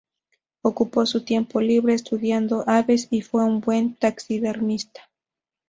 Ocupó 0.63 1.05
su 1.05 1.23
tiempo 1.25 1.61
libre 1.61 1.93
estudiando 1.93 2.63
aves 2.65 3.07
y 3.11 3.21
fue 3.21 3.43
un 3.43 3.61
buen 3.61 3.93
taxidermista. 3.93 5.11